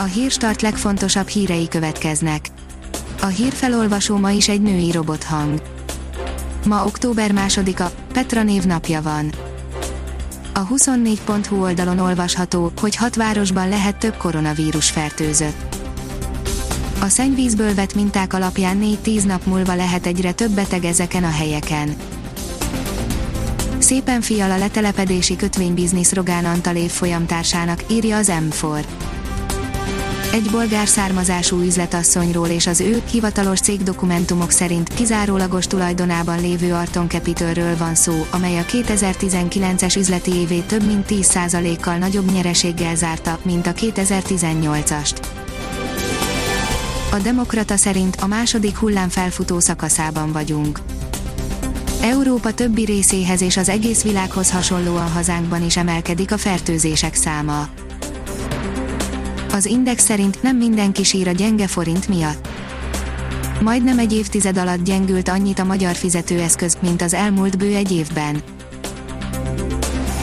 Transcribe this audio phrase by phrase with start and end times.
[0.00, 2.48] A hírstart legfontosabb hírei következnek.
[3.20, 5.62] A hírfelolvasó ma is egy női robothang.
[6.66, 9.32] Ma október másodika, Petra név napja van.
[10.54, 15.76] A 24.hu oldalon olvasható, hogy hat városban lehet több koronavírus fertőzött.
[17.00, 21.96] A szennyvízből vett minták alapján 4-10 nap múlva lehet egyre több beteg ezeken a helyeken.
[23.78, 28.84] Szépen fial a letelepedési kötvénybiznisz Rogán Antal évfolyamtársának, írja az M4
[30.38, 37.76] egy bolgár származású üzletasszonyról és az ő, hivatalos cégdokumentumok szerint kizárólagos tulajdonában lévő Arton Capitalről
[37.76, 43.72] van szó, amely a 2019-es üzleti évét több mint 10%-kal nagyobb nyereséggel zárta, mint a
[43.72, 45.16] 2018-ast.
[47.12, 50.80] A Demokrata szerint a második hullám felfutó szakaszában vagyunk.
[52.02, 57.68] Európa többi részéhez és az egész világhoz hasonlóan hazánkban is emelkedik a fertőzések száma
[59.52, 62.48] az Index szerint nem mindenki sír a gyenge forint miatt.
[63.60, 68.42] Majdnem egy évtized alatt gyengült annyit a magyar fizetőeszköz, mint az elmúlt bő egy évben.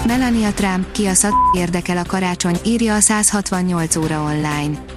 [0.07, 4.94] Melania Trump, ki a szat érdekel a karácsony, írja a 168 óra online.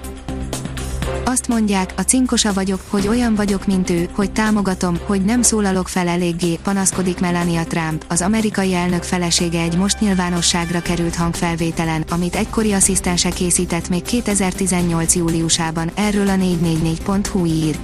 [1.25, 5.89] Azt mondják, a cinkosa vagyok, hogy olyan vagyok, mint ő, hogy támogatom, hogy nem szólalok
[5.89, 12.37] fel eléggé, panaszkodik Melania Trump, az amerikai elnök felesége egy most nyilvánosságra került hangfelvételen, amit
[12.37, 15.15] egykori asszisztense készített még 2018.
[15.15, 17.79] júliusában, erről a 444.hu ír.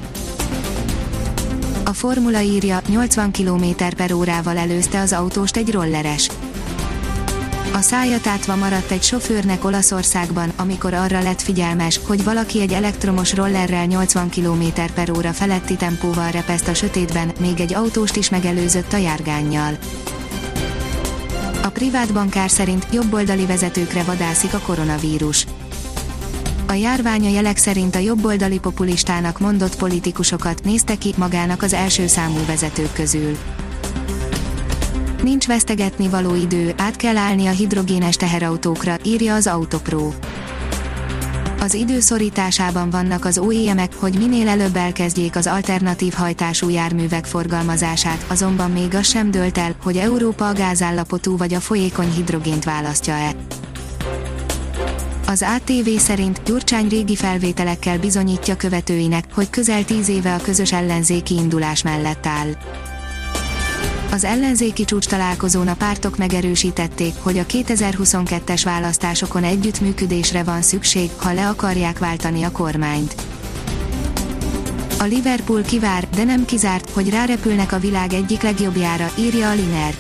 [1.85, 3.65] A formula írja, 80 km
[3.97, 6.31] per órával előzte az autóst egy rolleres.
[7.75, 13.35] A szája tátva maradt egy sofőrnek Olaszországban, amikor arra lett figyelmes, hogy valaki egy elektromos
[13.35, 18.93] rollerrel 80 km per óra feletti tempóval repeszt a sötétben, még egy autóst is megelőzött
[18.93, 19.79] a járgánnyal.
[21.63, 25.47] A privát bankár szerint jobboldali vezetőkre vadászik a koronavírus.
[26.67, 32.07] A járvány a jelek szerint a jobboldali populistának mondott politikusokat nézte ki magának az első
[32.07, 33.37] számú vezetők közül
[35.25, 40.13] Nincs vesztegetni való idő, át kell állni a hidrogénes teherautókra, írja az Autopro.
[41.61, 48.71] Az időszorításában vannak az OEM-ek, hogy minél előbb elkezdjék az alternatív hajtású járművek forgalmazását, azonban
[48.71, 53.35] még az sem dölt el, hogy Európa a gázállapotú vagy a folyékony hidrogént választja-e.
[55.27, 61.35] Az ATV szerint Gyurcsány régi felvételekkel bizonyítja követőinek, hogy közel tíz éve a közös ellenzéki
[61.35, 62.49] indulás mellett áll.
[64.15, 71.33] Az ellenzéki csúcs találkozón a pártok megerősítették, hogy a 2022-es választásokon együttműködésre van szükség, ha
[71.33, 73.15] le akarják váltani a kormányt.
[74.99, 79.95] A Liverpool kivár, de nem kizárt, hogy rárepülnek a világ egyik legjobbjára, írja a Liner.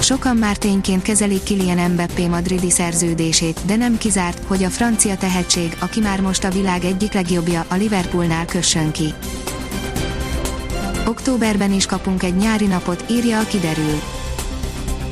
[0.00, 5.76] Sokan már tényként kezelik Kylian Mbappé madridi szerződését, de nem kizárt, hogy a francia tehetség,
[5.78, 9.14] aki már most a világ egyik legjobbja, a Liverpoolnál kössön ki.
[11.06, 14.00] Októberben is kapunk egy nyári napot, írja a kiderül.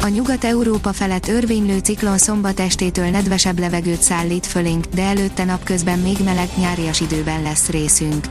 [0.03, 6.17] A Nyugat-Európa felett örvénylő ciklon szombat estétől nedvesebb levegőt szállít fölénk, de előtte napközben még
[6.25, 8.25] meleg nyárias időben lesz részünk.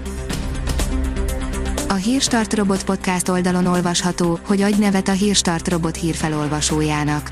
[1.87, 7.31] A Hírstart Robot podcast oldalon olvasható, hogy adj nevet a Hírstart Robot hírfelolvasójának.